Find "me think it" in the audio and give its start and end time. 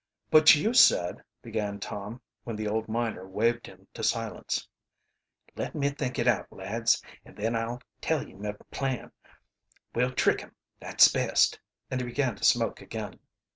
5.75-6.27